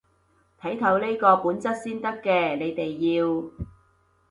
[0.59, 3.51] 睇透呢個本質先得嘅，你哋要